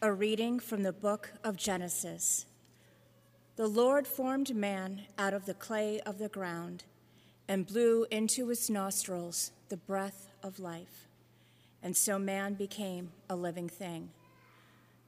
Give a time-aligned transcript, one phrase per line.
[0.00, 2.46] A reading from the book of Genesis.
[3.56, 6.84] The Lord formed man out of the clay of the ground
[7.48, 11.08] and blew into his nostrils the breath of life.
[11.82, 14.10] And so man became a living thing.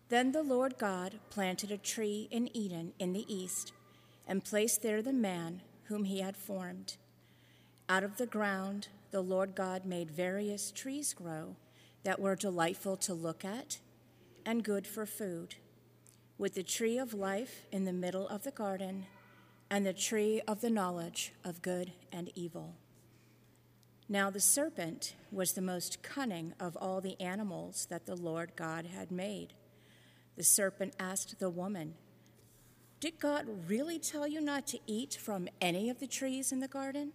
[0.09, 3.73] Then the Lord God planted a tree in Eden in the east
[4.27, 6.97] and placed there the man whom he had formed.
[7.89, 11.55] Out of the ground, the Lord God made various trees grow
[12.03, 13.79] that were delightful to look at
[14.45, 15.57] and good for food,
[16.39, 19.07] with the tree of life in the middle of the garden
[19.71, 22.75] and the tree of the knowledge of good and evil.
[24.09, 28.87] Now the serpent was the most cunning of all the animals that the Lord God
[28.87, 29.53] had made.
[30.37, 31.95] The serpent asked the woman,
[32.99, 36.67] Did God really tell you not to eat from any of the trees in the
[36.67, 37.13] garden?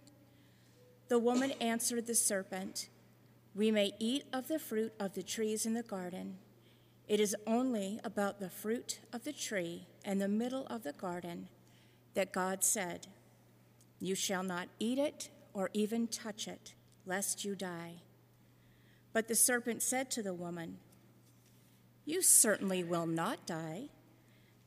[1.08, 2.88] The woman answered the serpent,
[3.54, 6.38] We may eat of the fruit of the trees in the garden
[7.08, 11.48] it is only about the fruit of the tree in the middle of the garden
[12.14, 13.06] that God said,
[14.00, 18.02] You shall not eat it or even touch it, lest you die.
[19.12, 20.78] But the serpent said to the woman,
[22.04, 23.90] You certainly will not die.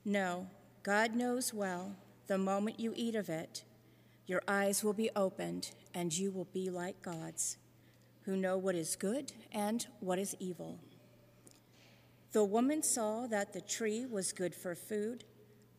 [0.05, 0.47] No,
[0.81, 1.95] God knows well,
[2.27, 3.63] the moment you eat of it,
[4.25, 7.57] your eyes will be opened, and you will be like gods,
[8.21, 10.79] who know what is good and what is evil.
[12.31, 15.23] The woman saw that the tree was good for food,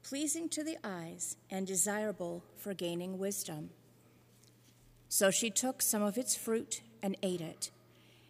[0.02, 3.70] pleasing to the eyes, and desirable for gaining wisdom.
[5.08, 7.70] So she took some of its fruit and ate it.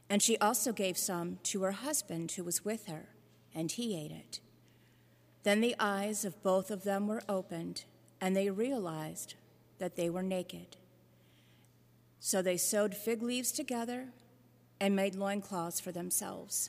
[0.09, 3.11] And she also gave some to her husband who was with her,
[3.55, 4.41] and he ate it.
[5.43, 7.85] Then the eyes of both of them were opened,
[8.21, 9.35] and they realized
[9.79, 10.77] that they were naked.
[12.19, 14.09] So they sewed fig leaves together
[14.79, 16.69] and made loincloths for themselves.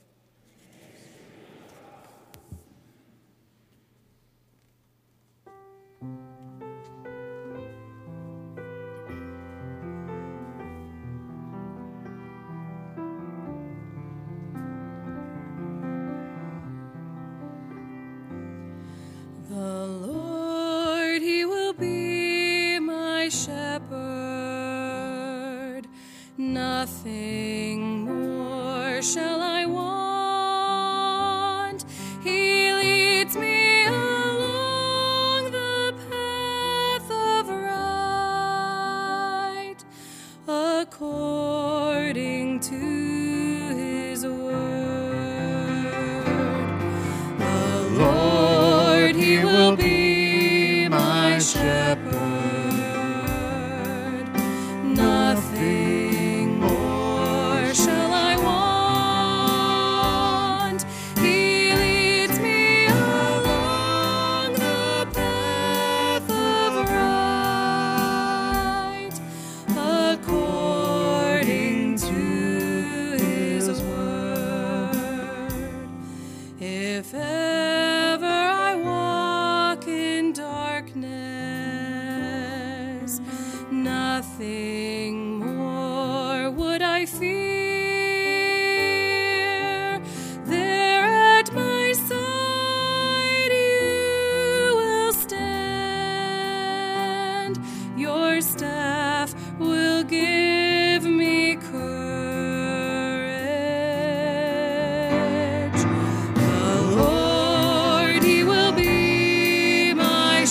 [29.01, 29.40] Shall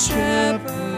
[0.01, 0.90] shepherd.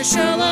[0.00, 0.49] Marshall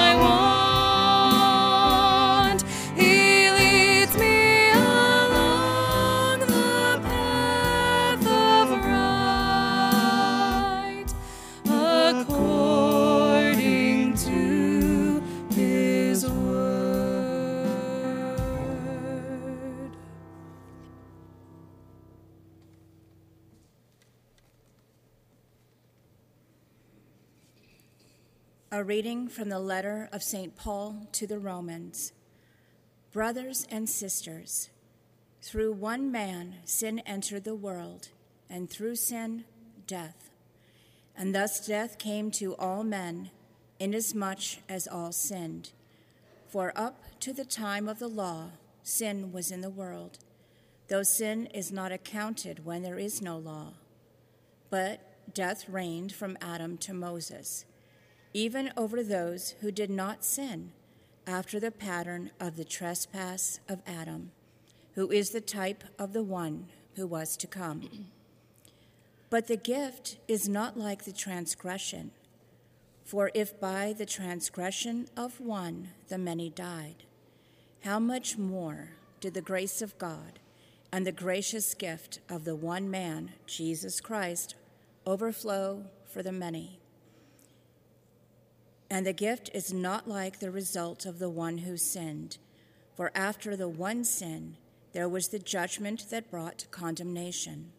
[28.89, 30.57] reading from the letter of St.
[30.57, 32.15] Paul to the Romans.
[33.13, 34.71] Brothers and sisters,
[35.43, 38.09] through one man sin entered the world,
[38.49, 39.45] and through sin,
[39.87, 40.31] death.
[41.15, 43.29] And thus death came to all men,
[43.79, 45.73] inasmuch as all sinned.
[46.47, 48.53] For up to the time of the law,
[48.83, 50.19] sin was in the world,
[50.89, 53.75] though sin is not accounted when there is no law.
[54.71, 57.67] But death reigned from Adam to Moses
[58.35, 60.73] even over those who did not sin,
[61.27, 64.31] after the pattern of the trespass of Adam,
[64.95, 66.67] who is the type of the one
[66.97, 68.07] who was to come.
[69.31, 72.13] But the gift is not like the transgression.
[73.05, 77.05] For if by the transgression of one the many died,
[77.85, 78.91] how much more
[79.21, 80.39] did the grace of God
[80.91, 84.55] and the gracious gift of the one man, Jesus Christ,
[85.07, 86.81] overflow for the many?
[88.91, 92.39] And the gift is not like the result of the one who sinned.
[92.97, 94.57] For after the one sin,
[94.93, 97.73] there was the judgment that brought condemnation.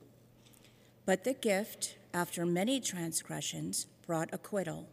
[1.05, 4.87] But the gift, after many transgressions, brought acquittal.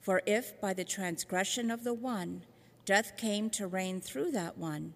[0.00, 2.42] For if by the transgression of the one
[2.84, 4.94] death came to reign through that one,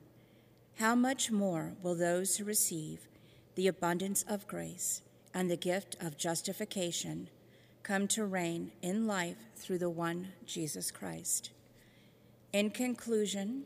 [0.79, 3.09] how much more will those who receive
[3.55, 7.31] the abundance of grace and the gift of justification?
[7.89, 11.51] Come to reign in life through the one Jesus Christ.
[12.53, 13.63] In conclusion,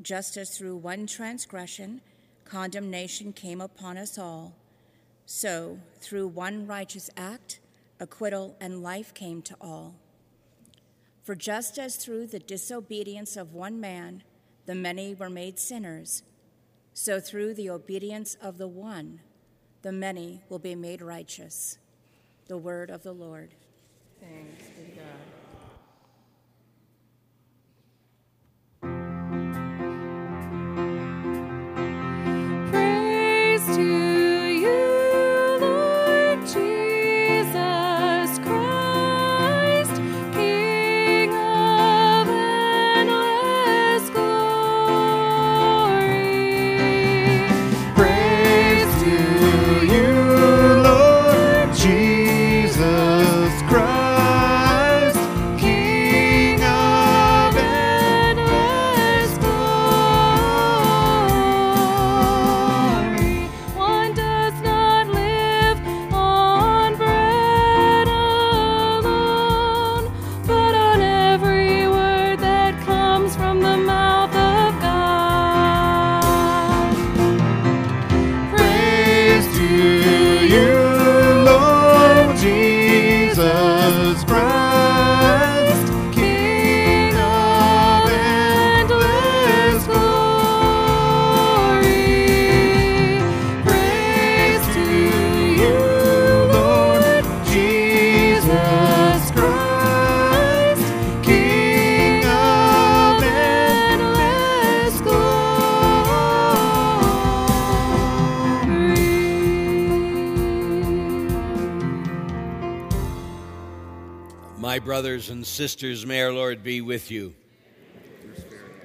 [0.00, 2.00] just as through one transgression
[2.46, 4.54] condemnation came upon us all,
[5.26, 7.60] so through one righteous act
[8.00, 9.94] acquittal and life came to all.
[11.22, 14.22] For just as through the disobedience of one man
[14.64, 16.22] the many were made sinners,
[16.94, 19.20] so through the obedience of the one
[19.82, 21.76] the many will be made righteous.
[22.48, 23.50] The word of the Lord.
[24.20, 24.95] Thanks
[114.96, 117.34] brothers and sisters, may our Lord be with you.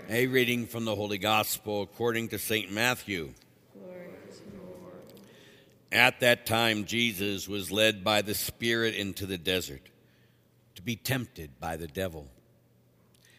[0.09, 2.69] A reading from the Holy Gospel according to St.
[2.69, 3.33] Matthew.
[5.89, 9.83] At that time, Jesus was led by the Spirit into the desert
[10.75, 12.27] to be tempted by the devil.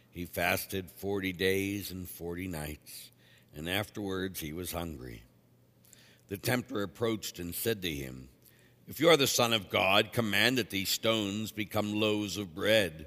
[0.08, 3.10] He fasted 40 days and 40 nights,
[3.54, 5.24] and afterwards he was hungry.
[6.28, 8.30] The tempter approached and said to him,
[8.92, 13.06] If you are the Son of God, command that these stones become loaves of bread.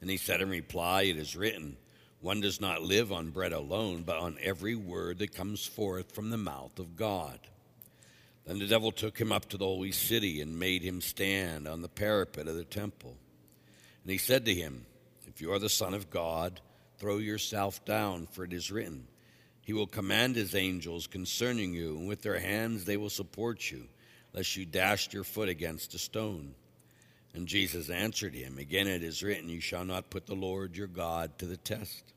[0.00, 1.76] And he said in reply, It is written,
[2.20, 6.30] One does not live on bread alone, but on every word that comes forth from
[6.30, 7.38] the mouth of God.
[8.46, 11.82] Then the devil took him up to the holy city and made him stand on
[11.82, 13.16] the parapet of the temple.
[14.02, 14.86] And he said to him,
[15.28, 16.60] If you are the Son of God,
[16.98, 19.06] throw yourself down, for it is written,
[19.60, 23.86] He will command His angels concerning you, and with their hands they will support you,
[24.32, 26.54] lest you dash your foot against a stone.
[27.34, 30.86] And Jesus answered him, Again it is written, You shall not put the Lord your
[30.86, 32.12] God to the test.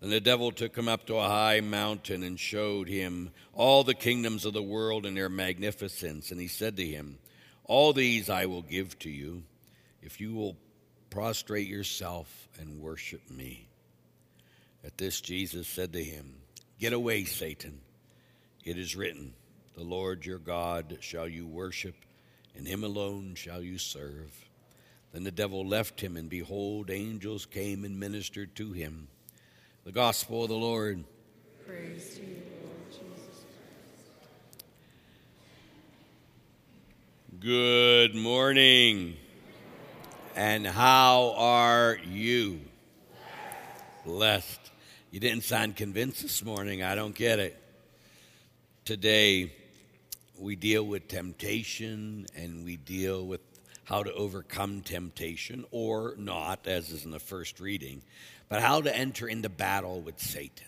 [0.00, 3.94] Then the devil took him up to a high mountain and showed him all the
[3.94, 6.30] kingdoms of the world and their magnificence.
[6.30, 7.18] And he said to him,
[7.64, 9.42] All these I will give to you,
[10.02, 10.56] if you will
[11.10, 13.68] prostrate yourself and worship me.
[14.84, 16.36] At this, Jesus said to him,
[16.78, 17.80] Get away, Satan.
[18.64, 19.32] It is written,
[19.76, 21.96] The Lord your God shall you worship,
[22.56, 24.32] and him alone shall you serve.
[25.12, 29.08] Then the devil left him, and behold, angels came and ministered to him.
[29.84, 31.04] The gospel of the Lord.
[31.66, 33.44] Praise to you, Lord Jesus.
[37.38, 39.16] Good morning.
[40.34, 42.60] And how are you?
[44.06, 44.70] Blessed.
[45.10, 46.82] You didn't sound convinced this morning.
[46.82, 47.62] I don't get it.
[48.86, 49.52] Today,
[50.38, 53.40] we deal with temptation and we deal with
[53.84, 58.02] how to overcome temptation or not, as is in the first reading,
[58.48, 60.66] but how to enter into battle with Satan.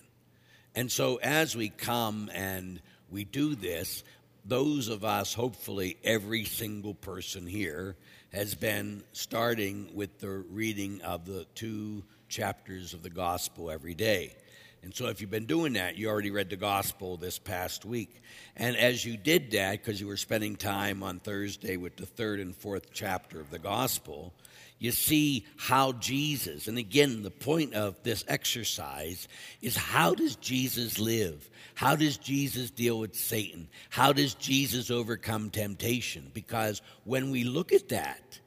[0.74, 4.04] And so, as we come and we do this,
[4.44, 7.96] those of us, hopefully, every single person here
[8.32, 14.36] has been starting with the reading of the two chapters of the gospel every day.
[14.82, 18.22] And so, if you've been doing that, you already read the gospel this past week.
[18.56, 22.40] And as you did that, because you were spending time on Thursday with the third
[22.40, 24.32] and fourth chapter of the gospel,
[24.78, 29.26] you see how Jesus, and again, the point of this exercise
[29.60, 31.50] is how does Jesus live?
[31.74, 33.68] How does Jesus deal with Satan?
[33.90, 36.30] How does Jesus overcome temptation?
[36.32, 38.38] Because when we look at that,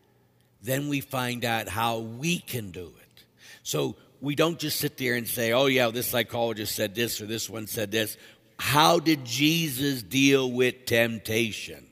[0.62, 3.24] then we find out how we can do it.
[3.64, 7.25] So we don't just sit there and say, oh, yeah, this psychologist said this or
[7.25, 8.18] this one said this.
[8.58, 11.88] How did Jesus deal with temptation?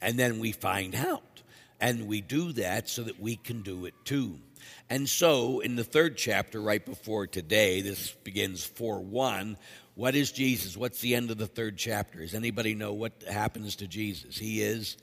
[0.00, 1.22] And then we find out.
[1.80, 4.40] And we do that so that we can do it too.
[4.90, 9.56] And so, in the third chapter, right before today, this begins 4 1.
[9.94, 10.76] What is Jesus?
[10.76, 12.20] What's the end of the third chapter?
[12.20, 14.38] Does anybody know what happens to Jesus?
[14.38, 14.96] He is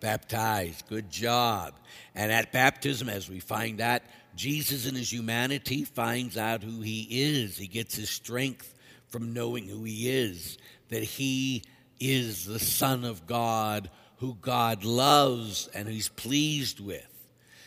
[0.00, 0.86] baptized.
[0.88, 1.74] Good job.
[2.14, 4.02] And at baptism, as we find out,
[4.40, 7.58] Jesus in his humanity finds out who he is.
[7.58, 8.74] He gets his strength
[9.08, 10.56] from knowing who he is,
[10.88, 11.62] that he
[12.00, 17.06] is the Son of God who God loves and who's pleased with.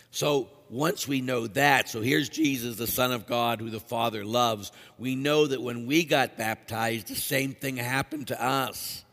[0.09, 4.25] So once we know that, so here's Jesus, the Son of God, who the Father
[4.25, 9.05] loves, we know that when we got baptized, the same thing happened to us.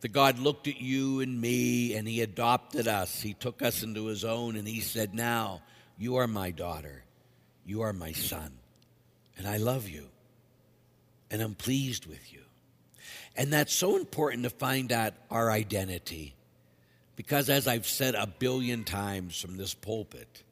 [0.00, 3.20] That God looked at you and me and He adopted us.
[3.20, 5.60] He took us into His own and He said, Now,
[5.98, 7.04] you are my daughter.
[7.64, 8.52] You are my son.
[9.36, 10.06] And I love you.
[11.30, 12.40] And I'm pleased with you.
[13.36, 16.34] And that's so important to find out our identity.
[17.16, 20.42] Because, as I've said a billion times from this pulpit,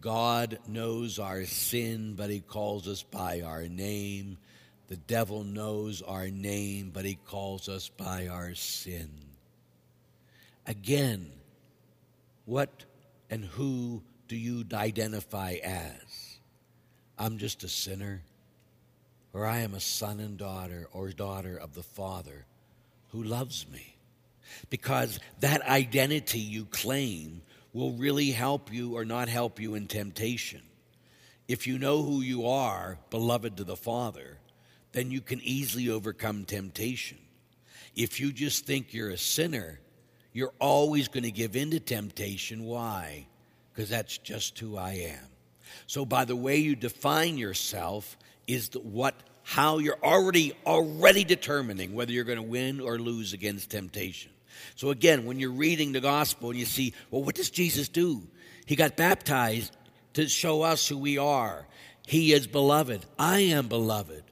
[0.00, 4.38] God knows our sin, but He calls us by our name.
[4.88, 9.10] The devil knows our name, but he calls us by our sin.
[10.66, 11.30] Again,
[12.44, 12.84] what
[13.30, 16.38] and who do you identify as?
[17.18, 18.22] I'm just a sinner,
[19.32, 22.46] or I am a son and daughter or daughter of the Father
[23.08, 23.96] who loves me.
[24.70, 30.62] Because that identity you claim will really help you or not help you in temptation.
[31.48, 34.38] If you know who you are, beloved to the Father,
[34.92, 37.18] then you can easily overcome temptation.
[37.94, 39.80] If you just think you're a sinner,
[40.32, 42.64] you're always going to give in to temptation.
[42.64, 43.26] Why?
[43.74, 45.26] Because that's just who I am.
[45.86, 48.16] So by the way you define yourself
[48.46, 53.32] is the, what how you're already already determining whether you're going to win or lose
[53.32, 54.30] against temptation.
[54.76, 58.22] So again, when you're reading the gospel and you see, well, what does Jesus do?
[58.66, 59.76] He got baptized
[60.14, 61.66] to show us who we are.
[62.06, 63.04] He is beloved.
[63.18, 64.23] I am beloved.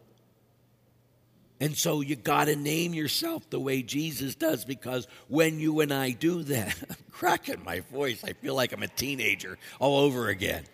[1.62, 5.95] And so you got to name yourself the way Jesus does because when you and
[5.95, 8.25] I do that, I'm cracking my voice.
[8.25, 10.64] I feel like I'm a teenager all over again.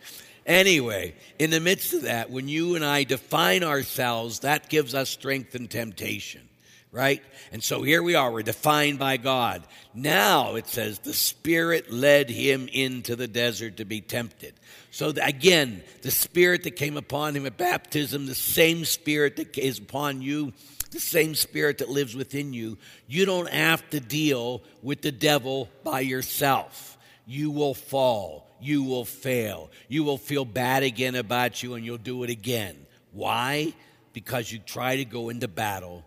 [0.47, 5.11] Anyway, in the midst of that, when you and I define ourselves, that gives us
[5.11, 6.49] strength in temptation,
[6.90, 7.23] right?
[7.52, 9.64] And so here we are, we're defined by God.
[9.92, 14.54] Now it says the Spirit led him into the desert to be tempted.
[14.90, 19.59] So that, again, the Spirit that came upon him at baptism, the same Spirit that
[19.59, 20.54] is upon you
[20.90, 25.68] the same spirit that lives within you, you don't have to deal with the devil
[25.85, 26.97] by yourself.
[27.26, 28.47] You will fall.
[28.61, 29.71] You will fail.
[29.88, 32.76] You will feel bad again about you and you'll do it again.
[33.12, 33.75] Why?
[34.12, 36.04] Because you try to go into battle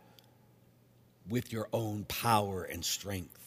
[1.30, 3.38] with your own power and strength.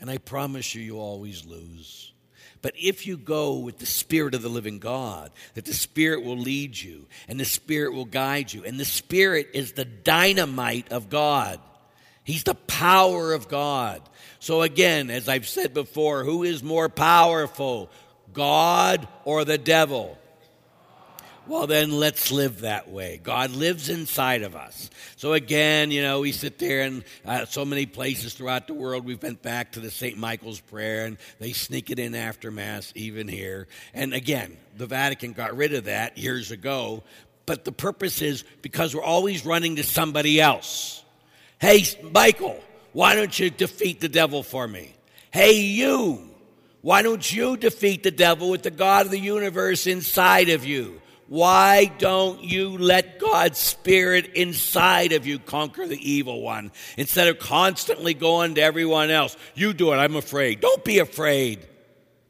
[0.00, 2.12] And I promise you, you always lose.
[2.60, 6.36] But if you go with the Spirit of the living God, that the Spirit will
[6.36, 8.64] lead you and the Spirit will guide you.
[8.64, 11.60] And the Spirit is the dynamite of God,
[12.24, 14.02] He's the power of God.
[14.40, 17.90] So, again, as I've said before, who is more powerful,
[18.32, 20.18] God or the devil?
[21.48, 23.18] Well, then let's live that way.
[23.22, 24.90] God lives inside of us.
[25.16, 29.06] So again, you know, we sit there and uh, so many places throughout the world,
[29.06, 30.18] we've been back to the St.
[30.18, 33.66] Michael's prayer and they sneak it in after Mass, even here.
[33.94, 37.02] And again, the Vatican got rid of that years ago.
[37.46, 41.02] But the purpose is because we're always running to somebody else.
[41.58, 42.62] Hey, Michael,
[42.92, 44.94] why don't you defeat the devil for me?
[45.30, 46.28] Hey, you,
[46.82, 51.00] why don't you defeat the devil with the God of the universe inside of you?
[51.28, 57.38] Why don't you let God's Spirit inside of you conquer the evil one instead of
[57.38, 59.36] constantly going to everyone else?
[59.54, 60.60] You do it, I'm afraid.
[60.60, 61.66] Don't be afraid.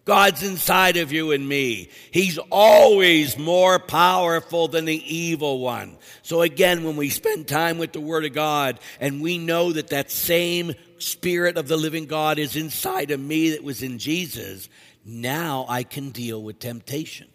[0.04, 1.90] God's inside of you and me.
[2.10, 5.98] He's always more powerful than the evil one.
[6.22, 9.88] So again, when we spend time with the Word of God and we know that
[9.88, 14.70] that same Spirit of the living God is inside of me that was in Jesus,
[15.04, 17.28] now I can deal with temptation.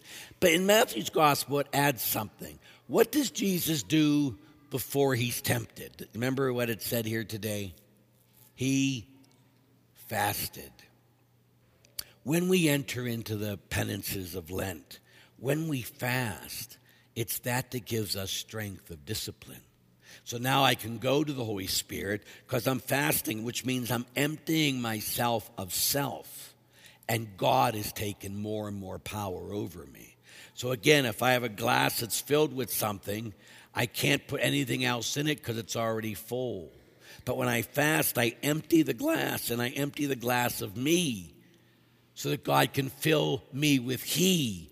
[0.44, 2.58] But in Matthew's gospel, it adds something.
[2.86, 4.36] What does Jesus do
[4.68, 6.06] before he's tempted?
[6.12, 7.74] Remember what it said here today?
[8.54, 9.08] He
[9.94, 10.70] fasted.
[12.24, 15.00] When we enter into the penances of Lent,
[15.38, 16.76] when we fast,
[17.16, 19.62] it's that that gives us strength of discipline.
[20.24, 24.04] So now I can go to the Holy Spirit because I'm fasting, which means I'm
[24.14, 26.54] emptying myself of self,
[27.08, 30.13] and God is taking more and more power over me.
[30.54, 33.34] So again, if I have a glass that's filled with something,
[33.74, 36.70] I can't put anything else in it because it's already full.
[37.24, 41.34] But when I fast, I empty the glass and I empty the glass of me
[42.14, 44.70] so that God can fill me with He.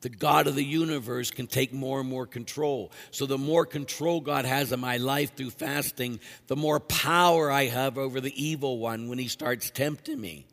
[0.00, 2.92] The God of the universe can take more and more control.
[3.10, 7.64] So, the more control God has of my life through fasting, the more power I
[7.64, 10.46] have over the evil one when he starts tempting me.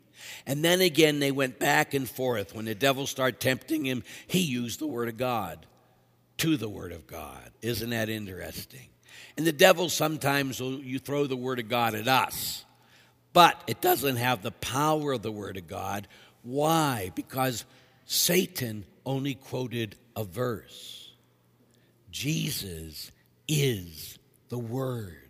[0.46, 2.54] And then again, they went back and forth.
[2.54, 5.66] When the devil started tempting him, he used the Word of God
[6.38, 7.50] to the Word of God.
[7.62, 8.88] Isn't that interesting?
[9.36, 12.64] And the devil sometimes will you throw the Word of God at us,
[13.32, 16.08] but it doesn't have the power of the Word of God.
[16.42, 17.12] Why?
[17.14, 17.64] Because
[18.06, 21.12] Satan only quoted a verse.
[22.10, 23.10] Jesus
[23.46, 25.25] is the Word.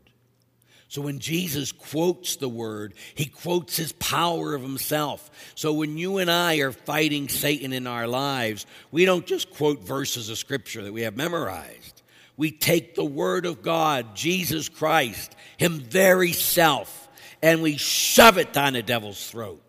[0.89, 5.31] So when Jesus quotes the word, he quotes his power of himself.
[5.57, 9.83] So when you and I are fighting Satan in our lives, we don't just quote
[9.83, 12.03] verses of scripture that we have memorized.
[12.37, 17.09] We take the word of God, Jesus Christ, him very self,
[17.43, 19.63] and we shove it down the devil's throat.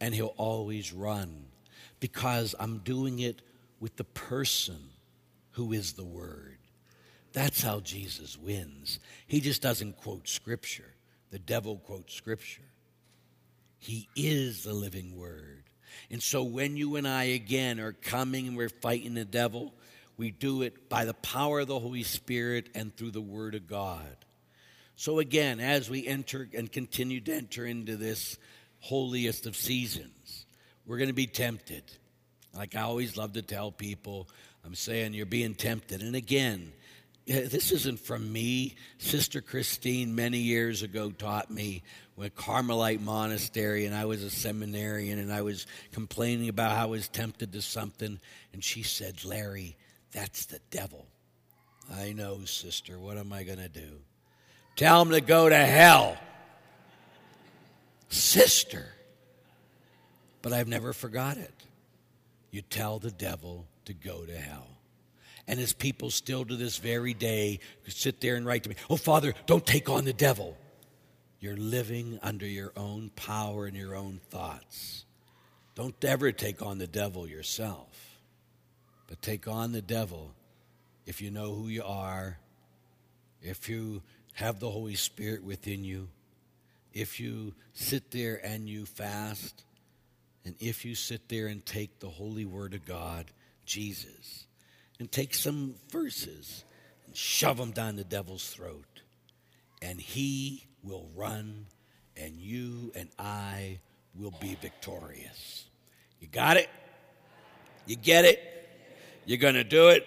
[0.00, 1.46] And he'll always run
[1.98, 3.40] because I'm doing it
[3.80, 4.78] with the person
[5.52, 6.58] who is the word.
[7.34, 9.00] That's how Jesus wins.
[9.26, 10.94] He just doesn't quote Scripture.
[11.30, 12.62] The devil quotes Scripture.
[13.78, 15.64] He is the living Word.
[16.10, 19.74] And so when you and I again are coming and we're fighting the devil,
[20.16, 23.66] we do it by the power of the Holy Spirit and through the Word of
[23.66, 24.16] God.
[24.96, 28.38] So again, as we enter and continue to enter into this
[28.78, 30.46] holiest of seasons,
[30.86, 31.82] we're going to be tempted.
[32.54, 34.28] Like I always love to tell people,
[34.64, 36.00] I'm saying you're being tempted.
[36.00, 36.72] And again,
[37.26, 38.74] this isn't from me.
[38.98, 41.82] Sister Christine, many years ago, taught me
[42.16, 46.86] when Carmelite monastery, and I was a seminarian, and I was complaining about how I
[46.86, 48.20] was tempted to something,
[48.52, 49.76] and she said, "Larry,
[50.12, 51.06] that's the devil."
[51.92, 52.98] I know, sister.
[52.98, 54.00] What am I going to do?
[54.76, 56.16] Tell him to go to hell,
[58.08, 58.86] sister.
[60.42, 61.54] But I've never forgot it.
[62.50, 64.73] You tell the devil to go to hell.
[65.46, 68.96] And his people still to this very day sit there and write to me, Oh,
[68.96, 70.56] Father, don't take on the devil.
[71.40, 75.04] You're living under your own power and your own thoughts.
[75.74, 78.18] Don't ever take on the devil yourself,
[79.08, 80.34] but take on the devil
[81.06, 82.38] if you know who you are,
[83.42, 84.02] if you
[84.34, 86.08] have the Holy Spirit within you,
[86.94, 89.64] if you sit there and you fast,
[90.44, 93.26] and if you sit there and take the holy word of God,
[93.66, 94.46] Jesus
[94.98, 96.64] and take some verses
[97.06, 99.02] and shove them down the devil's throat.
[99.82, 101.66] And he will run,
[102.16, 103.80] and you and I
[104.14, 105.64] will be victorious.
[106.20, 106.68] You got it?
[107.86, 108.40] You get it?
[109.26, 110.06] You're going to do it?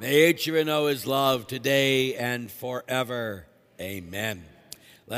[0.00, 3.46] May each of you know his love today and forever.
[3.80, 4.44] Amen.